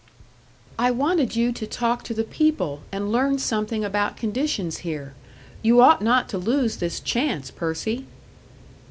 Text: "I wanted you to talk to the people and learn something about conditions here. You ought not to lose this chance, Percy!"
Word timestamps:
"I 0.79 0.89
wanted 0.89 1.35
you 1.35 1.51
to 1.51 1.67
talk 1.67 2.01
to 2.05 2.15
the 2.15 2.23
people 2.23 2.81
and 2.91 3.11
learn 3.11 3.37
something 3.37 3.83
about 3.85 4.17
conditions 4.17 4.77
here. 4.79 5.13
You 5.61 5.79
ought 5.79 6.01
not 6.01 6.27
to 6.29 6.39
lose 6.39 6.77
this 6.77 6.99
chance, 6.99 7.51
Percy!" 7.51 8.07